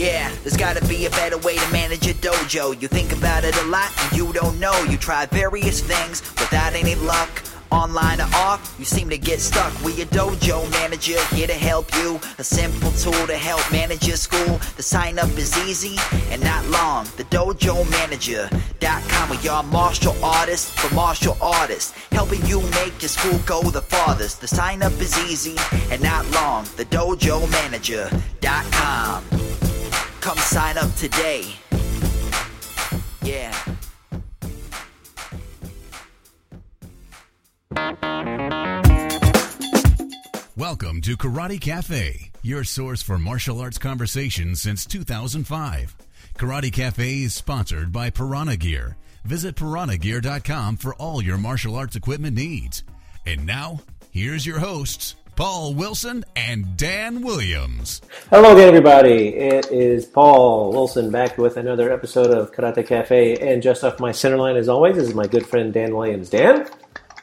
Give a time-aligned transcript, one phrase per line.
[0.00, 2.80] Yeah, there's gotta be a better way to manage your dojo.
[2.80, 4.72] You think about it a lot and you don't know.
[4.84, 7.28] You try various things without any luck.
[7.70, 9.78] Online or off, you seem to get stuck.
[9.84, 12.18] We a dojo manager here to help you.
[12.38, 14.58] A simple tool to help manage your school.
[14.78, 15.98] The sign up is easy
[16.30, 17.04] and not long.
[17.18, 21.92] The dojo manager.com with your martial artists for martial artists.
[22.10, 24.40] Helping you make your school go the farthest.
[24.40, 25.56] The sign up is easy
[25.90, 26.64] and not long.
[26.78, 29.39] The dojo manager.com.
[30.20, 31.44] Come sign up today.
[33.22, 33.56] Yeah.
[40.56, 45.96] Welcome to Karate Cafe, your source for martial arts conversation since 2005.
[46.36, 48.96] Karate Cafe is sponsored by Piranha Gear.
[49.24, 52.84] Visit piranhagear.com for all your martial arts equipment needs.
[53.24, 58.02] And now, here's your hosts, Paul Wilson and Dan Williams.
[58.28, 59.28] Hello again, everybody.
[59.28, 63.36] It is Paul Wilson back with another episode of Karate Cafe.
[63.36, 66.28] And just off my center line, as always, is my good friend Dan Williams.
[66.28, 66.68] Dan,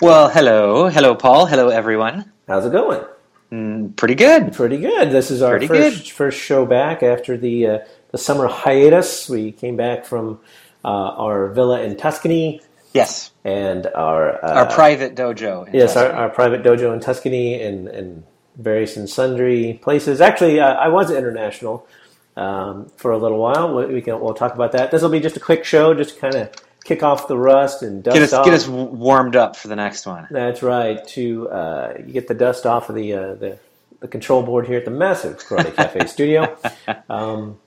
[0.01, 0.89] Well, hello.
[0.89, 1.45] Hello, Paul.
[1.45, 2.31] Hello, everyone.
[2.47, 3.03] how's it going?
[3.51, 4.51] Mm, pretty good.
[4.53, 5.11] Pretty good.
[5.11, 6.11] This is our Pretty first good.
[6.11, 7.79] first show back after the uh,
[8.11, 9.29] the summer hiatus.
[9.29, 10.39] We came back from
[10.83, 12.61] uh, our villa in Tuscany
[12.97, 13.31] Yes.
[13.45, 15.67] and our uh, Our private dojo.
[15.67, 18.23] in yes, our, our private dojo in Tuscany and, and
[18.57, 20.19] various and sundry places.
[20.21, 21.87] Actually, uh, I was international
[22.35, 23.75] um, for a little while.
[23.75, 24.91] We we can we'll talk about that.
[24.91, 26.49] This will be just a quick show, just to kind of
[26.83, 28.45] kick off the rust and dust Get us, off.
[28.45, 30.27] get us warmed up for the next one.
[30.31, 31.05] That's right.
[31.09, 33.59] To uh, you get the dust off of the, uh, the
[33.99, 36.57] the control board here at the massive Karate Cafe studio.
[37.09, 37.57] Um,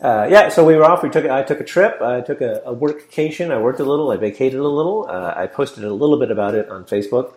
[0.00, 1.02] uh, yeah, so we were off.
[1.02, 2.00] We took I took a trip.
[2.00, 3.50] I took a, a workcation.
[3.50, 4.10] I worked a little.
[4.10, 5.06] I vacated a little.
[5.08, 7.34] Uh, I posted a little bit about it on Facebook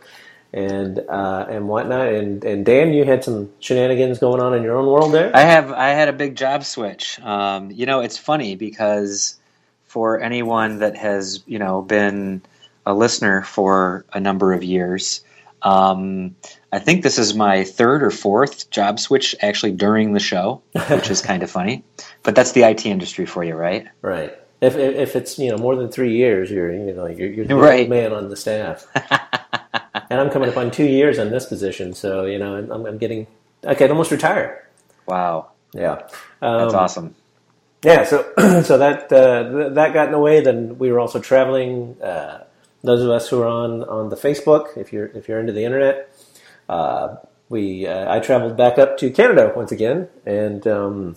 [0.54, 2.08] and uh, and whatnot.
[2.08, 5.36] And and Dan, you had some shenanigans going on in your own world there.
[5.36, 7.20] I have I had a big job switch.
[7.20, 9.38] Um, you know, it's funny because
[9.86, 12.42] for anyone that has you know been
[12.86, 15.22] a listener for a number of years,
[15.64, 16.36] um,
[16.72, 21.10] I think this is my third or fourth job switch actually during the show, which
[21.10, 21.84] is kind of funny.
[22.24, 23.88] But that's the IT industry for you, right?
[24.02, 24.34] right.
[24.62, 27.46] If, if if it's you know more than three years, you're you know you're, you're
[27.46, 27.82] the Right.
[27.82, 28.88] old man on the staff.
[30.10, 32.98] and I'm coming up on two years on this position, so you know I'm, I'm
[32.98, 33.28] getting
[33.68, 34.68] I could almost retire.
[35.06, 35.96] Wow, Yeah,
[36.40, 37.16] that's Um, awesome.
[37.84, 38.24] Yeah, so
[38.64, 40.40] so that uh, th- that got in the way.
[40.40, 41.98] Then we were also traveling.
[42.02, 42.46] Uh,
[42.84, 45.64] those of us who are on on the Facebook, if you're if you're into the
[45.64, 46.14] internet,
[46.70, 47.16] uh,
[47.50, 51.16] we uh, I traveled back up to Canada once again, and um,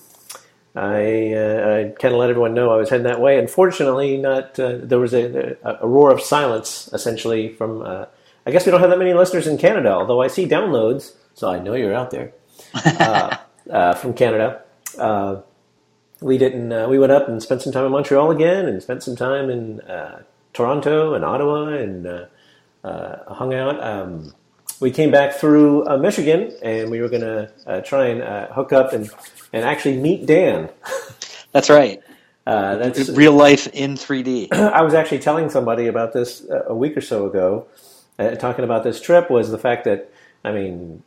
[0.75, 3.39] I uh, I kind of let everyone know I was heading that way.
[3.39, 7.83] Unfortunately, not uh, there was a, a a roar of silence essentially from.
[7.83, 8.07] Uh,
[8.47, 11.51] I guess we don't have that many listeners in Canada, although I see downloads, so
[11.51, 12.33] I know you're out there
[12.75, 13.37] uh,
[13.69, 14.63] uh, from Canada.
[14.97, 15.41] Uh,
[16.21, 16.73] we didn't.
[16.73, 19.51] Uh, we went up and spent some time in Montreal again, and spent some time
[19.51, 20.23] in uh,
[20.57, 22.25] Toronto and Ottawa, and uh,
[22.83, 23.83] uh, hung out.
[23.83, 24.33] Um,
[24.81, 28.47] we came back through uh, Michigan, and we were going to uh, try and uh,
[28.53, 29.11] hook up and
[29.53, 30.71] and actually meet Dan.
[31.53, 32.01] That's right.
[32.47, 34.53] Uh, that's Real life in 3D.
[34.53, 37.67] I was actually telling somebody about this a week or so ago,
[38.21, 40.13] uh, talking about this trip was the fact that
[40.45, 41.03] I mean,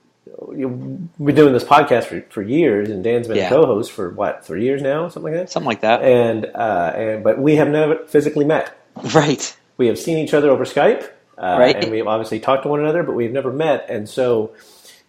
[0.48, 3.46] we've been doing this podcast for, for years, and Dan's been Yeah.
[3.48, 5.50] a co-host for what three years now, something like that.
[5.50, 6.02] Something like that.
[6.02, 8.76] And uh, and but we have never physically met.
[9.14, 9.56] Right.
[9.78, 11.04] We have seen each other over Skype,
[11.38, 11.76] uh, Right.
[11.76, 13.86] and we've obviously talked to one another, but we've never met.
[13.90, 14.52] And so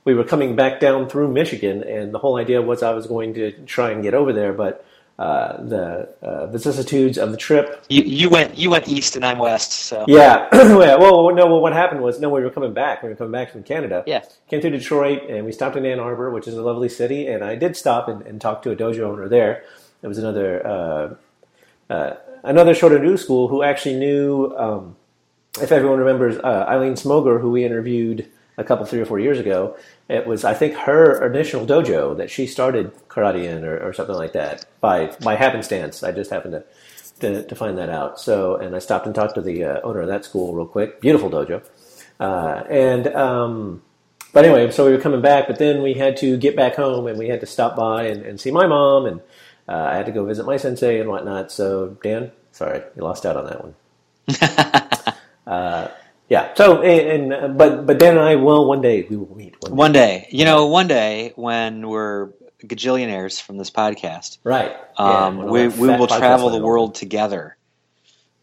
[0.04, 3.34] we were coming back down through Michigan, and the whole idea was I was going
[3.34, 4.84] to try and get over there, but
[5.18, 9.38] uh, the uh, vicissitudes of the trip You, you went you went east and I'm
[9.38, 10.48] west, so yeah.
[10.52, 10.96] yeah.
[10.96, 11.44] Well, no.
[11.46, 13.02] Well, what happened was, no, we were coming back.
[13.02, 14.02] We were coming back from Canada.
[14.06, 14.22] Yeah.
[14.48, 17.26] Came through Detroit, and we stopped in Ann Arbor, which is a lovely city.
[17.26, 19.62] And I did stop and, and talk to a dojo owner there.
[20.02, 21.14] It was another uh,
[21.92, 24.54] uh, another Shoto New school who actually knew.
[24.56, 24.96] Um,
[25.60, 29.38] if everyone remembers uh, Eileen Smoger, who we interviewed a couple, three or four years
[29.38, 29.76] ago,
[30.08, 34.14] it was I think her initial dojo that she started karate in, or, or something
[34.14, 36.02] like that, by by happenstance.
[36.02, 36.64] I just happened to,
[37.20, 38.20] to to find that out.
[38.20, 41.00] So, and I stopped and talked to the uh, owner of that school real quick.
[41.00, 41.64] Beautiful dojo,
[42.20, 43.82] uh, and um,
[44.32, 47.06] but anyway, so we were coming back, but then we had to get back home,
[47.08, 49.20] and we had to stop by and, and see my mom, and
[49.70, 51.52] uh, I had to go visit my sensei and whatnot.
[51.52, 53.74] So, Dan, sorry, you lost out on that one.
[55.46, 55.88] Uh,
[56.28, 56.54] yeah.
[56.54, 59.56] So, and, and but but Dan and I will one day we will meet.
[59.62, 59.76] One day.
[59.76, 62.28] one day, you know, one day when we're
[62.64, 64.70] gajillionaires from this podcast, Right.
[64.96, 67.56] um, Yeah, we one of our we will travel the world together.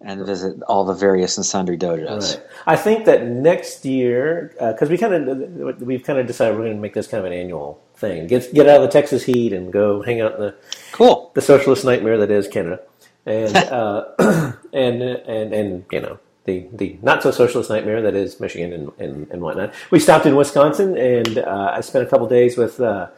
[0.01, 2.35] and visit all the various and sundry dojos.
[2.35, 2.43] Right.
[2.67, 6.65] I think that next year, because uh, we kind of we've kind of decided we're
[6.65, 8.27] going to make this kind of an annual thing.
[8.27, 10.55] Get get out of the Texas heat and go hang out in the
[10.91, 12.79] cool the socialist nightmare that is Canada,
[13.25, 14.05] and uh,
[14.73, 18.91] and and and you know the the not so socialist nightmare that is Michigan and,
[18.99, 19.73] and, and whatnot.
[19.91, 22.79] We stopped in Wisconsin, and uh, I spent a couple days with.
[22.79, 23.09] Uh,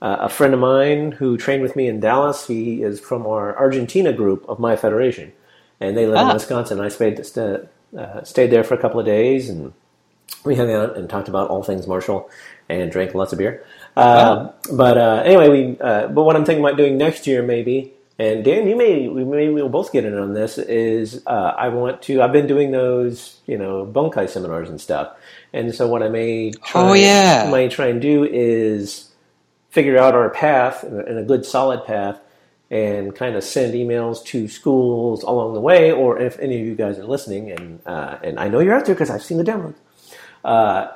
[0.00, 2.46] uh, a friend of mine who trained with me in Dallas.
[2.46, 5.32] He is from our Argentina group of my federation,
[5.80, 6.28] and they live ah.
[6.28, 6.80] in Wisconsin.
[6.80, 9.72] I stayed uh, stayed there for a couple of days, and
[10.44, 12.30] we hung out and talked about all things martial,
[12.68, 13.64] and drank lots of beer.
[13.96, 15.80] Uh, but uh, anyway, we.
[15.80, 19.24] Uh, but what I'm thinking about doing next year, maybe, and Dan, you may we
[19.24, 20.58] maybe we'll both get in on this.
[20.58, 22.22] Is uh, I want to.
[22.22, 25.16] I've been doing those, you know, bunkai seminars and stuff,
[25.52, 29.10] and so what I may try, oh yeah, may try and do is
[29.70, 32.20] figure out our path and a good solid path,
[32.70, 35.90] and kind of send emails to schools along the way.
[35.90, 38.84] Or if any of you guys are listening, and uh, and I know you're out
[38.84, 39.76] there because I've seen the downloads.
[40.44, 40.88] Uh,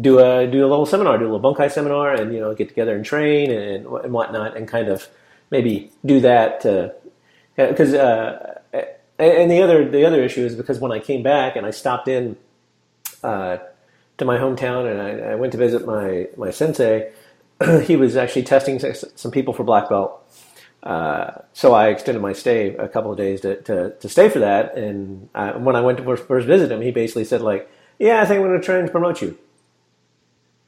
[0.00, 2.68] do a do a little seminar, do a little bunkai seminar, and you know get
[2.68, 5.08] together and train and and whatnot, and kind of
[5.50, 6.62] maybe do that
[7.56, 8.60] because uh,
[9.18, 12.08] and the other the other issue is because when I came back and I stopped
[12.08, 12.36] in
[13.22, 13.58] uh,
[14.18, 17.12] to my hometown and I, I, went to visit my my sensei,
[17.84, 20.24] he was actually testing some people for black belt.
[20.82, 24.38] Uh, so I extended my stay a couple of days to, to, to stay for
[24.38, 24.76] that.
[24.76, 27.68] And I, when I went to first visit him, he basically said like,
[27.98, 29.38] "Yeah, I think I'm going to try and promote you."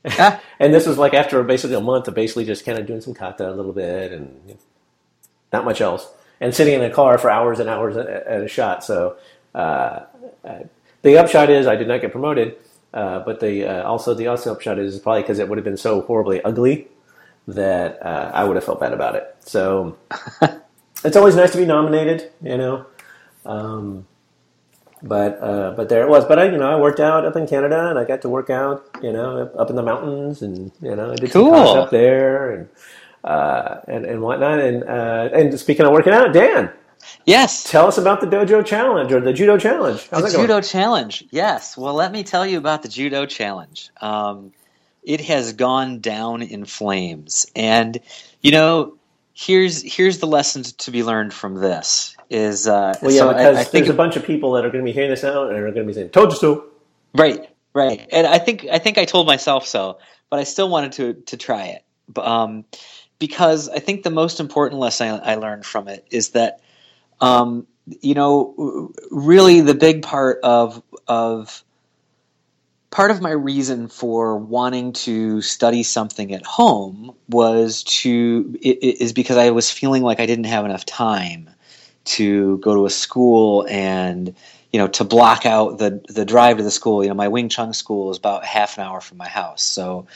[0.59, 3.13] and this was like after basically a month of basically just kind of doing some
[3.13, 4.57] kata a little bit and
[5.53, 6.09] not much else,
[6.41, 8.83] and sitting in a car for hours and hours at, a shot.
[8.83, 9.17] So
[9.55, 10.05] uh,
[10.45, 10.61] uh,
[11.03, 12.57] the upshot is I did not get promoted,
[12.95, 15.77] uh, but the uh, also the also upshot is probably because it would have been
[15.77, 16.89] so horribly ugly
[17.47, 19.37] that uh, I would have felt bad about it.
[19.41, 19.99] So
[21.05, 22.87] it's always nice to be nominated, you know.
[23.45, 24.07] Um,
[25.03, 26.25] but uh, but there it was.
[26.25, 28.51] But I you know I worked out up in Canada and I got to work
[28.51, 31.55] out you know up in the mountains and you know I did cool.
[31.55, 32.69] some up there and
[33.25, 34.61] uh, and and whatnot.
[34.61, 36.71] And uh, and speaking of working out, Dan.
[37.25, 37.65] Yes.
[37.65, 40.07] Tell us about the dojo challenge or the judo challenge.
[40.11, 40.63] How's the judo going?
[40.63, 41.25] challenge.
[41.31, 41.75] Yes.
[41.75, 43.91] Well, let me tell you about the judo challenge.
[44.03, 44.53] Um,
[45.03, 47.99] it has gone down in flames, and
[48.43, 48.99] you know,
[49.33, 53.57] here's here's the lessons to be learned from this is uh, well, yeah, so because
[53.57, 55.25] I, I think there's a bunch of people that are going to be hearing this
[55.25, 56.67] out and are going to be saying, "Told you so."
[57.13, 59.99] Right, right, and I think I think I told myself so,
[60.31, 61.85] but I still wanted to to try it,
[62.17, 62.65] um,
[63.19, 66.61] because I think the most important lesson I, I learned from it is that,
[67.21, 67.67] um,
[68.01, 71.65] you know, really the big part of of
[72.91, 79.37] part of my reason for wanting to study something at home was to is because
[79.37, 81.51] I was feeling like I didn't have enough time
[82.05, 84.35] to go to a school and
[84.73, 87.03] you know to block out the the drive to the school.
[87.03, 90.07] You know, my Wing Chun school is about half an hour from my house, so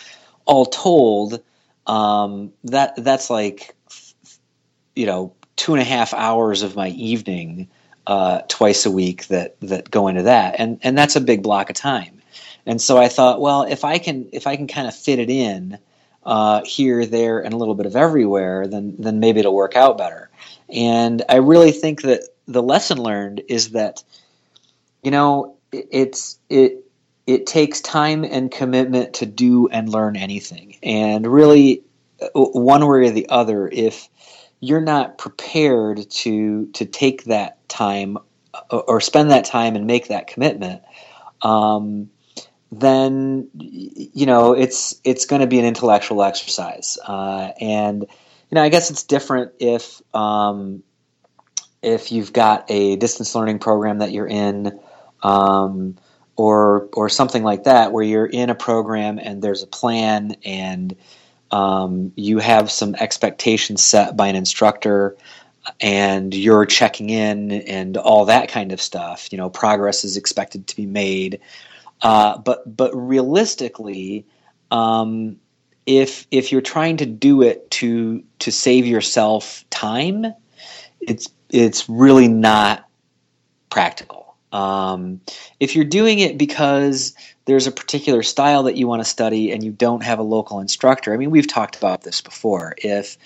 [0.45, 1.43] all told,
[1.87, 3.75] um, that that's like
[4.95, 7.69] you know two and a half hours of my evening
[8.07, 11.71] uh, twice a week that that go into that, and and that's a big block
[11.71, 12.21] of time.
[12.67, 15.31] And so I thought, well, if I can if I can kind of fit it
[15.31, 15.79] in
[16.25, 19.99] uh, here, there, and a little bit of everywhere, then then maybe it'll work out
[19.99, 20.31] better.
[20.69, 24.03] And I really think that the lesson learned is that,
[25.03, 26.85] you know, it's it
[27.27, 30.77] it takes time and commitment to do and learn anything.
[30.83, 31.83] And really,
[32.21, 34.09] uh, one way or the other, if
[34.61, 38.19] you're not prepared to to take that time
[38.55, 40.83] uh, or spend that time and make that commitment,
[41.43, 42.11] um,
[42.73, 46.99] then you know it's it's going to be an intellectual exercise.
[47.07, 48.07] Uh, and
[48.55, 50.85] you know, I guess it's different if um,
[51.83, 54.79] if you've got a distance learning program that you're in,
[55.25, 55.97] um,
[56.37, 60.95] or or something like that, where you're in a program and there's a plan and
[61.51, 65.17] um, you have some expectations set by an instructor
[65.81, 69.33] and you're checking in and all that kind of stuff.
[69.33, 71.41] You know, progress is expected to be made,
[72.03, 74.27] uh, but but realistically,
[74.71, 75.41] um,
[75.87, 80.27] if if you're trying to do it to to save yourself time,
[81.01, 82.89] it's it's really not
[83.71, 84.37] practical.
[84.53, 85.21] Um,
[85.59, 87.15] if you're doing it because
[87.45, 90.61] there's a particular style that you want to study and you don't have a local
[90.61, 92.75] instructor, I mean, we've talked about this before.
[92.79, 93.19] If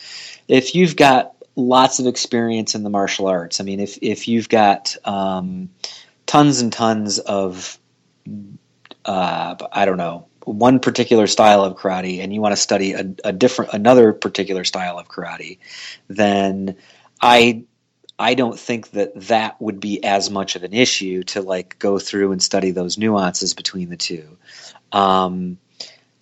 [0.48, 4.48] if you've got lots of experience in the martial arts, I mean, if if you've
[4.48, 5.68] got um,
[6.26, 7.78] tons and tons of
[9.04, 13.04] uh, I don't know one particular style of karate and you want to study a,
[13.25, 15.59] a different another particular style of karate,
[16.09, 16.76] then
[17.21, 17.64] I
[18.18, 21.99] I don't think that that would be as much of an issue to like go
[21.99, 24.37] through and study those nuances between the two.
[24.90, 25.59] Um,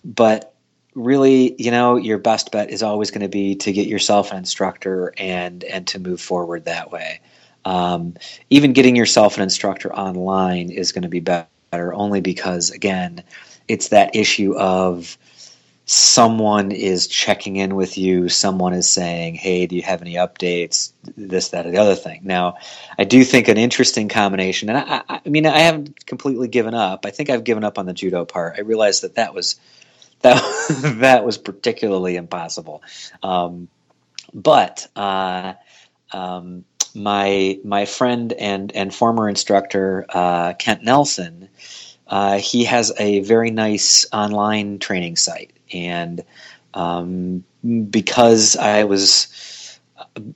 [0.03, 0.53] but
[0.93, 4.37] really, you know, your best bet is always going to be to get yourself an
[4.37, 7.21] instructor and and to move forward that way.
[7.65, 8.15] Um,
[8.49, 13.23] even getting yourself an instructor online is going to be better, only because again,
[13.67, 15.17] it's that issue of
[15.85, 20.91] someone is checking in with you, someone is saying, "Hey, do you have any updates?"
[21.15, 22.21] This, that, or the other thing.
[22.23, 22.57] Now,
[22.99, 27.05] I do think an interesting combination, and I, I, mean, I haven't completely given up.
[27.05, 28.55] I think I've given up on the judo part.
[28.57, 29.55] I realized that that was
[30.21, 30.41] that
[30.99, 32.83] that was particularly impossible.
[33.23, 33.69] Um,
[34.33, 35.53] but uh,
[36.11, 41.49] um, my my friend and and former instructor uh, Kent Nelson,
[42.09, 46.23] uh, he has a very nice online training site and
[46.73, 47.43] um,
[47.89, 49.27] because I was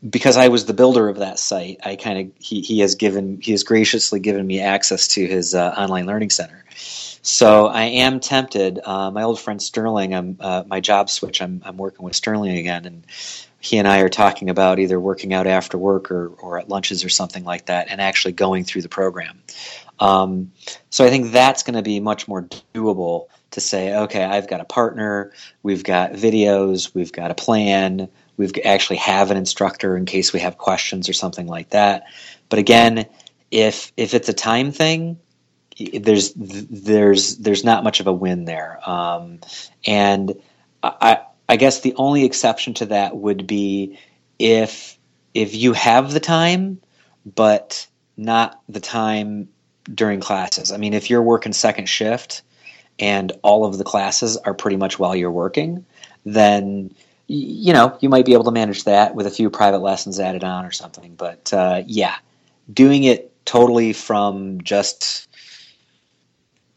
[0.08, 3.40] because I was the builder of that site, I kind of he, he has given
[3.42, 6.66] he has graciously given me access to his uh, online learning center.
[7.24, 8.80] So I am tempted.
[8.84, 11.42] Uh, my old friend Sterling, I'm uh, my job switch.
[11.42, 13.06] I'm I'm working with Sterling again, and
[13.62, 17.06] he and I are talking about either working out after work or or at lunches
[17.06, 19.39] or something like that, and actually going through the program.
[20.00, 20.51] Um,
[20.89, 24.62] so I think that's going to be much more doable to say, okay, I've got
[24.62, 30.06] a partner, we've got videos, we've got a plan, we've actually have an instructor in
[30.06, 32.06] case we have questions or something like that.
[32.50, 33.06] But again,
[33.51, 35.20] if if it's a time thing,
[35.94, 38.80] there's there's there's not much of a win there.
[38.89, 39.39] Um,
[39.86, 40.34] and
[40.82, 41.20] I
[41.51, 44.00] I guess the only exception to that would be
[44.39, 44.98] if
[45.34, 46.79] if you have the time,
[47.25, 49.50] but not the time
[49.93, 50.72] during classes.
[50.72, 52.41] I mean, if you're working second shift
[53.00, 55.86] and all of the classes are pretty much while you're working,
[56.25, 56.96] then
[57.27, 60.46] you know you might be able to manage that with a few private lessons added
[60.46, 61.15] on or something.
[61.15, 62.15] But uh, yeah,
[62.74, 65.27] doing it totally from just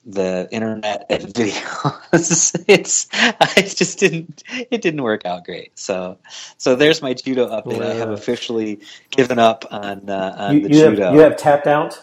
[0.07, 6.19] the internet and videos it's i just didn't it didn't work out great so
[6.59, 8.81] so there's my judo update well, i have officially
[9.11, 12.03] given up on uh, on you, the you judo have, you have tapped out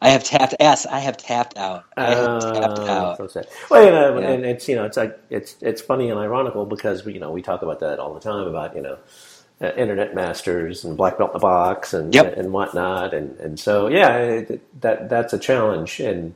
[0.00, 0.54] I have tapped.
[0.60, 1.84] Yes, I have tapped out.
[1.96, 3.16] I have uh, tapped out.
[3.16, 3.48] So sad.
[3.70, 4.30] Well, you know, yeah.
[4.30, 7.30] and it's you know, it's like it's it's funny and ironical because we you know
[7.30, 8.98] we talk about that all the time about you know
[9.62, 12.36] uh, internet masters and black belt in the box and yep.
[12.36, 16.34] and whatnot and and so yeah, it, that that's a challenge and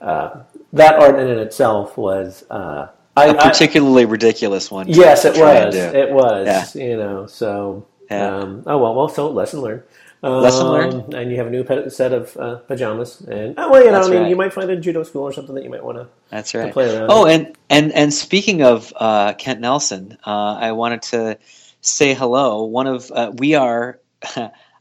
[0.00, 2.44] uh, that art in itself was.
[2.50, 4.88] Uh, a particularly I, ridiculous one.
[4.88, 5.74] Yes, it was.
[5.74, 6.74] It was.
[6.76, 6.82] Yeah.
[6.82, 8.36] You know, so yeah.
[8.36, 9.82] um, oh well, well, so lesson learned.
[10.22, 10.94] Lesson learned.
[10.94, 13.92] Um, and you have a new set of uh, pajamas, and oh well, you know,
[13.92, 14.30] That's I mean, right.
[14.30, 16.08] you might find a judo school or something that you might want to.
[16.30, 16.72] That's right.
[16.72, 17.10] play around.
[17.10, 21.38] Oh, and and and speaking of uh, Kent Nelson, uh, I wanted to
[21.80, 22.64] say hello.
[22.64, 23.98] One of uh, we are.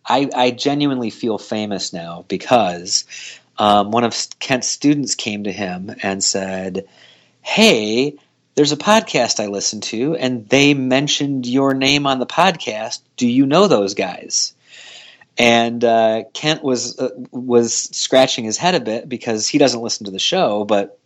[0.07, 3.05] I, I genuinely feel famous now because
[3.57, 6.88] um, one of Kent's students came to him and said,
[7.41, 8.17] "Hey."
[8.55, 13.01] There's a podcast I listen to, and they mentioned your name on the podcast.
[13.17, 14.55] Do you know those guys?
[15.38, 20.05] and uh, Kent was uh, was scratching his head a bit because he doesn't listen
[20.05, 20.97] to the show, but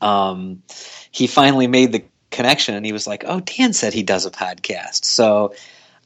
[0.00, 0.62] um,
[1.10, 4.30] he finally made the connection, and he was like, "Oh, Dan said he does a
[4.30, 5.54] podcast." So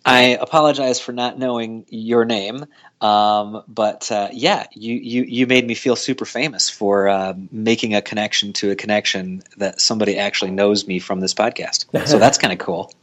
[0.05, 2.67] I apologize for not knowing your name,
[3.01, 7.95] um, but uh, yeah, you, you you made me feel super famous for uh, making
[7.95, 11.87] a connection to a connection that somebody actually knows me from this podcast.
[12.07, 12.93] So that's kind of cool.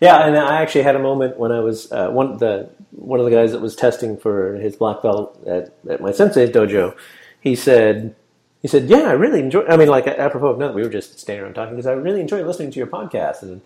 [0.00, 3.24] Yeah, and I actually had a moment when I was uh, one the one of
[3.24, 6.96] the guys that was testing for his black belt at, at my sensei's dojo.
[7.40, 8.14] He said,
[8.62, 9.64] he said, "Yeah, I really enjoy.
[9.66, 12.20] I mean, like apropos of nothing, we were just standing around talking because I really
[12.20, 13.60] enjoy listening to your podcast." And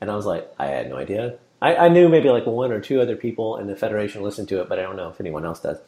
[0.00, 1.38] and I was like, I had no idea.
[1.60, 4.60] I, I knew maybe like one or two other people in the federation listened to
[4.60, 5.78] it, but I don't know if anyone else does.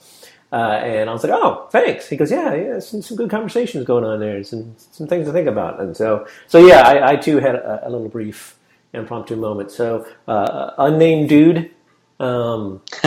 [0.53, 3.85] Uh, and I was like, "Oh, thanks." He goes, "Yeah, yeah, some, some good conversations
[3.85, 7.17] going on there, some some things to think about." And so, so yeah, I, I
[7.17, 8.57] too had a, a little brief
[8.93, 9.71] impromptu moment.
[9.71, 11.71] So, uh, unnamed dude,
[12.19, 12.83] um,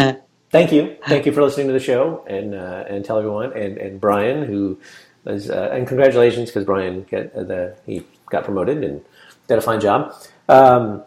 [0.52, 3.78] thank you, thank you for listening to the show, and uh, and tell everyone, and
[3.78, 4.80] and Brian who
[5.26, 9.04] is, uh, and congratulations because Brian get uh, the he got promoted and
[9.50, 10.16] did a fine job.
[10.48, 11.04] Um,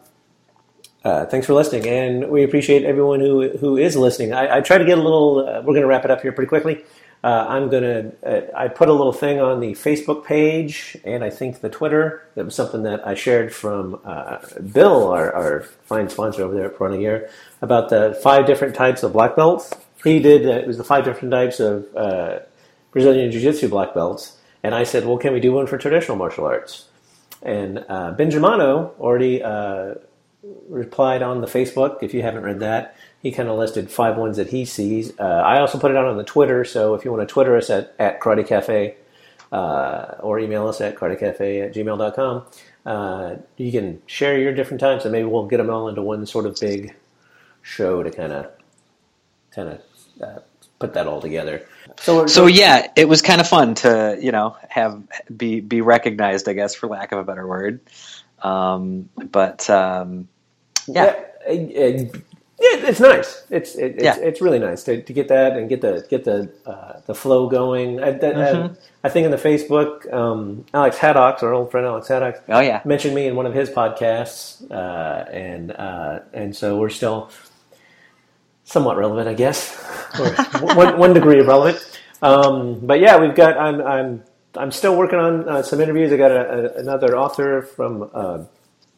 [1.06, 4.32] uh, thanks for listening, and we appreciate everyone who who is listening.
[4.32, 5.38] I, I try to get a little.
[5.38, 6.84] Uh, we're going to wrap it up here pretty quickly.
[7.22, 8.10] Uh, I'm gonna.
[8.24, 12.26] Uh, I put a little thing on the Facebook page and I think the Twitter.
[12.34, 14.38] That was something that I shared from uh,
[14.72, 17.30] Bill, our, our, fine sponsor over there at Piranha Gear,
[17.62, 19.72] about the five different types of black belts.
[20.02, 20.44] He did.
[20.44, 21.86] Uh, it was the five different types of
[22.90, 26.46] Brazilian Jiu-Jitsu black belts, and I said, "Well, can we do one for traditional martial
[26.46, 26.86] arts?"
[27.42, 29.40] And uh, Benjamino already
[30.68, 32.02] replied on the Facebook.
[32.02, 35.18] If you haven't read that, he kind of listed five ones that he sees.
[35.18, 37.56] Uh, I also put it out on the Twitter, so if you want to Twitter
[37.56, 38.96] us at, at Karate Cafe
[39.52, 42.44] uh, or email us at karatecafe at gmail.com,
[42.84, 46.24] uh, you can share your different times, and maybe we'll get them all into one
[46.26, 46.94] sort of big
[47.62, 48.50] show to kind of
[49.50, 49.80] kind of
[50.22, 50.40] uh,
[50.78, 51.66] put that all together.
[51.98, 55.02] So, so yeah, it was kind of fun to you know have
[55.36, 57.80] be be recognized, I guess, for lack of a better word.
[58.42, 60.28] Um, but um,
[60.88, 61.14] yeah.
[61.48, 62.00] yeah
[62.58, 63.44] it's nice.
[63.50, 64.16] It's it, it's, yeah.
[64.16, 67.48] it's really nice to, to get that and get the get the uh, the flow
[67.48, 68.02] going.
[68.02, 68.74] I, mm-hmm.
[68.74, 72.60] I, I, think in the Facebook, um, Alex Haddock, our old friend Alex Haddock, oh
[72.60, 77.30] yeah, mentioned me in one of his podcasts, uh, and uh, and so we're still
[78.64, 79.76] somewhat relevant, I guess,
[80.60, 82.00] one, one degree of relevant.
[82.22, 83.58] Um, but yeah, we've got.
[83.58, 84.24] I'm I'm
[84.56, 86.12] I'm still working on uh, some interviews.
[86.12, 88.44] I got a, a, another author from uh,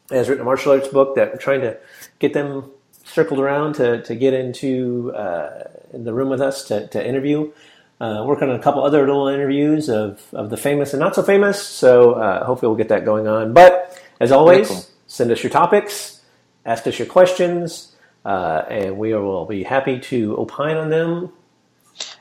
[0.09, 1.77] has written a martial arts book that we're trying to
[2.19, 2.71] get them
[3.05, 5.63] circled around to, to get into uh,
[5.93, 7.51] in the room with us to, to interview.
[8.01, 11.21] Uh, working on a couple other little interviews of, of the famous and not so
[11.21, 13.51] famous, so uh, hopefully we'll get that going on.
[13.51, 14.85] But as always, cool.
[15.05, 16.21] send us your topics,
[16.65, 21.33] ask us your questions, uh, and we will be happy to opine on them.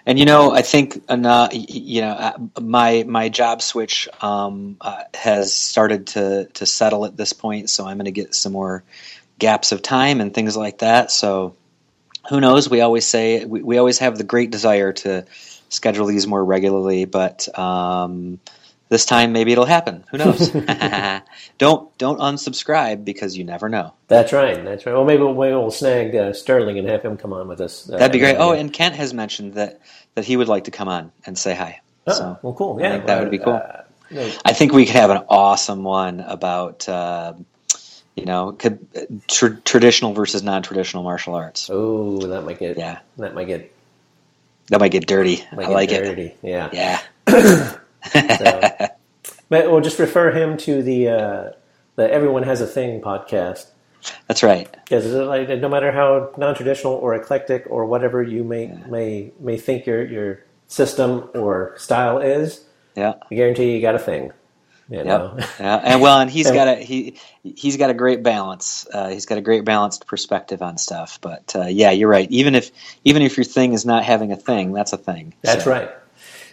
[0.08, 5.02] And you know, I think uh, you know uh, my my job switch um, uh,
[5.12, 8.84] has started to to settle at this point, so I'm going to get some more
[9.38, 11.10] gaps of time and things like that.
[11.10, 11.56] So
[12.30, 12.70] who knows?
[12.70, 15.26] We always say we, we always have the great desire to
[15.68, 18.40] schedule these more regularly, but um,
[18.88, 20.04] this time maybe it'll happen.
[20.10, 20.48] Who knows?
[21.58, 23.94] don't don't unsubscribe because you never know.
[24.08, 24.62] That's right.
[24.64, 24.94] That's right.
[24.94, 27.88] Well, maybe we'll, maybe we'll snag uh, Sterling and have him come on with us.
[27.88, 28.36] Uh, That'd be great.
[28.36, 29.80] Oh, and Kent has mentioned that
[30.14, 31.80] that he would like to come on and say hi.
[32.06, 32.80] Oh, so well, cool.
[32.80, 33.54] Yeah, that would be cool.
[33.54, 33.82] Uh,
[34.44, 37.34] I think we could have an awesome one about uh,
[38.18, 38.56] you know,
[39.28, 41.68] tra- traditional versus non-traditional martial arts.
[41.70, 43.72] Oh, that might get yeah, that might get
[44.68, 45.44] that might get dirty.
[45.52, 46.22] Might I get like dirty.
[46.22, 46.38] it.
[46.42, 47.76] Yeah, yeah.
[48.04, 48.60] so,
[49.48, 51.50] but we'll just refer him to the uh,
[51.96, 53.66] the Everyone Has a Thing podcast.
[54.26, 54.72] That's right.
[54.84, 58.86] Because like, no matter how non-traditional or eclectic or whatever you may yeah.
[58.86, 63.98] may may think your your system or style is, yeah, I guarantee you got a
[63.98, 64.32] thing.
[64.90, 65.34] You know?
[65.36, 65.48] Yep.
[65.60, 68.86] yeah, and well, and he's got a he he's got a great balance.
[68.92, 71.18] Uh, he's got a great balanced perspective on stuff.
[71.20, 72.30] But uh, yeah, you're right.
[72.30, 72.70] Even if
[73.04, 75.34] even if your thing is not having a thing, that's a thing.
[75.42, 75.70] That's so.
[75.70, 75.90] right.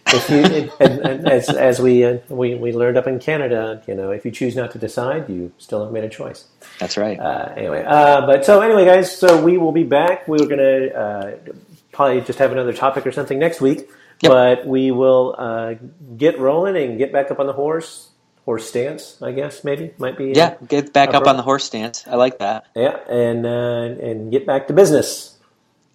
[0.08, 3.82] If you, it, and, and as, as we, uh, we we learned up in Canada,
[3.88, 6.46] you know, if you choose not to decide, you still have made a choice.
[6.80, 7.20] That's right.
[7.20, 10.28] Uh, anyway, uh, but so anyway, guys, so we will be back.
[10.28, 11.36] We are going to uh,
[11.91, 13.89] probably just have another topic or something next week.
[14.22, 14.32] Yep.
[14.32, 15.36] But we will
[16.15, 18.12] get rolling and get back up on the horse
[18.46, 20.32] horse stance, I guess maybe might be.
[20.34, 22.08] Yeah, get back up on the horse stance.
[22.08, 22.68] I like that.
[22.76, 25.38] Yeah, and uh, and get back to business.